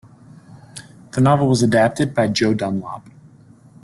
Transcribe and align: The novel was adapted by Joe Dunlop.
The 1.11 1.21
novel 1.21 1.47
was 1.47 1.61
adapted 1.61 2.15
by 2.15 2.27
Joe 2.29 2.55
Dunlop. 2.55 3.07